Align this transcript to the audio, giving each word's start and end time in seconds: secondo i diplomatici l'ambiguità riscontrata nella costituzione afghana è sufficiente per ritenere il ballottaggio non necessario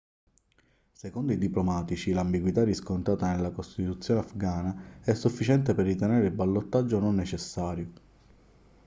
secondo 0.93 1.31
i 1.31 1.37
diplomatici 1.37 2.11
l'ambiguità 2.11 2.63
riscontrata 2.63 3.31
nella 3.35 3.51
costituzione 3.51 4.21
afghana 4.21 4.99
è 5.01 5.13
sufficiente 5.13 5.75
per 5.75 5.85
ritenere 5.85 6.25
il 6.25 6.33
ballottaggio 6.33 6.97
non 6.99 7.13
necessario 7.13 7.91